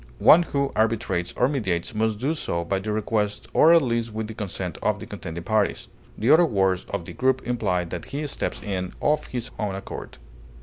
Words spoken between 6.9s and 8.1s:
the group imply that